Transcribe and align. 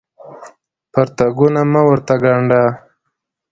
پرتوګونه 0.91 1.61
مه 1.71 1.81
ورته 1.87 2.13
ګاڼډه 2.21 2.61